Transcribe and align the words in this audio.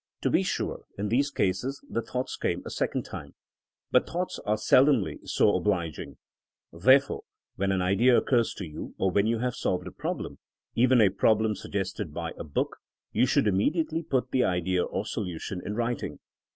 To 0.21 0.31
be 0.31 0.41
sure, 0.41 0.85
in 0.97 1.09
these 1.09 1.29
cases 1.29 1.79
the 1.87 2.01
thoughts 2.01 2.35
came 2.35 2.63
a 2.65 2.71
sec 2.71 2.95
ond 2.95 3.05
time. 3.05 3.35
But 3.91 4.09
thoughts 4.09 4.39
are 4.47 4.57
seldom 4.57 5.05
so 5.25 5.51
oblig 5.51 5.99
ing. 5.99 6.17
Therefore 6.73 7.21
when 7.55 7.71
an 7.71 7.83
idea 7.83 8.17
occurs 8.17 8.59
or 8.97 9.11
when 9.11 9.27
you 9.27 9.37
have 9.37 9.53
solved 9.53 9.85
a 9.85 9.91
problem, 9.91 10.39
even 10.73 11.01
a 11.01 11.09
problem 11.09 11.53
sug 11.53 11.73
gested 11.73 12.13
by 12.13 12.31
a 12.35 12.43
book, 12.43 12.77
you 13.11 13.27
should 13.27 13.45
immediately 13.45 14.01
put 14.01 14.31
the 14.31 14.43
idea 14.43 14.83
or 14.83 15.05
solution 15.05 15.61
in 15.63 15.75
writing. 15.75 16.17